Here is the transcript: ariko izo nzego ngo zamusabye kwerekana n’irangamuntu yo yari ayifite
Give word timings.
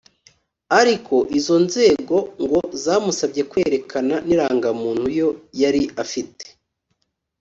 ariko 0.79 1.15
izo 1.37 1.57
nzego 1.65 2.15
ngo 2.43 2.59
zamusabye 2.83 3.41
kwerekana 3.51 4.15
n’irangamuntu 4.27 5.05
yo 5.19 5.29
yari 5.61 5.81
ayifite 6.01 6.45